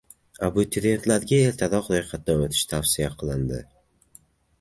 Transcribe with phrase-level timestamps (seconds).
[0.45, 3.61] Abituriyentlarga ertaroq ro‘yxatdan o‘tish tavsiya qilindi